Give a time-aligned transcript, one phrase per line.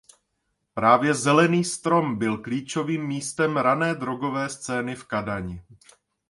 [0.73, 5.63] Právě "Zelený strom" byl klíčovým místem rané drogové scény v Kadani.